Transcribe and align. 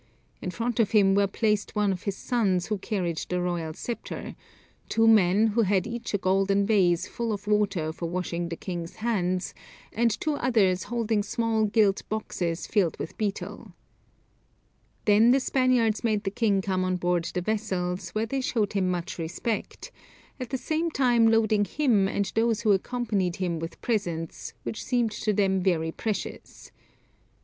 In 0.41 0.49
front 0.49 0.79
of 0.79 0.93
him 0.93 1.13
were 1.13 1.27
placed 1.27 1.75
one 1.75 1.91
of 1.91 2.01
his 2.05 2.15
sons 2.17 2.65
who 2.65 2.79
carried 2.79 3.23
the 3.29 3.39
royal 3.39 3.75
sceptre, 3.75 4.35
two 4.89 5.07
men 5.07 5.45
who 5.49 5.61
had 5.61 5.85
each 5.85 6.15
a 6.15 6.17
golden 6.17 6.65
vase 6.65 7.05
full 7.05 7.31
of 7.31 7.45
water 7.45 7.93
for 7.93 8.07
washing 8.09 8.49
the 8.49 8.55
king's 8.55 8.95
hands, 8.95 9.53
and 9.93 10.09
two 10.19 10.33
others 10.37 10.85
holding 10.85 11.21
small 11.21 11.65
gilt 11.65 12.01
boxes 12.09 12.65
filled 12.65 12.97
with 12.97 13.15
betel." 13.19 13.73
Then 15.05 15.29
the 15.29 15.39
Spaniards 15.39 16.03
made 16.03 16.23
the 16.23 16.31
king 16.31 16.63
come 16.63 16.83
on 16.83 16.95
board 16.95 17.25
the 17.25 17.41
vessels, 17.41 18.09
where 18.15 18.25
they 18.25 18.41
showed 18.41 18.73
him 18.73 18.89
much 18.89 19.19
respect, 19.19 19.91
at 20.39 20.49
the 20.49 20.57
same 20.57 20.89
time 20.89 21.27
loading 21.29 21.63
him 21.63 22.07
and 22.07 22.25
those 22.33 22.61
who 22.61 22.71
accompanied 22.71 23.35
him 23.35 23.59
with 23.59 23.79
presents, 23.83 24.53
which 24.63 24.83
seemed 24.83 25.11
to 25.11 25.31
them 25.31 25.61
very 25.61 25.91
precious. 25.91 26.71